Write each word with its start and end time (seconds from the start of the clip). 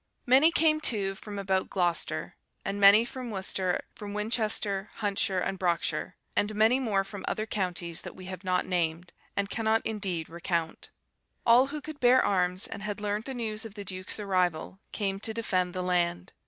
Many 0.25 0.51
came, 0.51 0.81
too, 0.81 1.13
from 1.13 1.37
about 1.37 1.69
Glocestre, 1.69 2.33
and 2.65 2.79
many 2.81 3.05
from 3.05 3.29
Wirecestre, 3.29 3.81
from 3.93 4.15
Wincestre, 4.15 4.89
Hontesire, 4.97 5.43
and 5.45 5.59
Brichesire; 5.59 6.15
and 6.35 6.55
many 6.55 6.79
more 6.79 7.03
from 7.03 7.23
other 7.27 7.45
counties 7.45 8.01
that 8.01 8.15
we 8.15 8.25
have 8.25 8.43
not 8.43 8.65
named, 8.65 9.13
and 9.37 9.47
cannot 9.47 9.85
indeed 9.85 10.27
recount. 10.27 10.89
All 11.45 11.67
who 11.67 11.81
could 11.81 11.99
bear 11.99 12.25
arms, 12.25 12.65
and 12.65 12.81
had 12.81 12.99
learnt 12.99 13.25
the 13.25 13.35
news 13.35 13.63
of 13.63 13.75
the 13.75 13.85
Duke's 13.85 14.19
arrival, 14.19 14.79
came 14.91 15.19
to 15.19 15.35
defend 15.35 15.75
the 15.75 15.83
land. 15.83 16.31